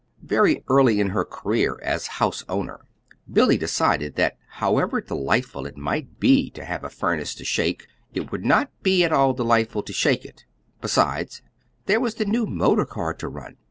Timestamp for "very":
0.23-0.63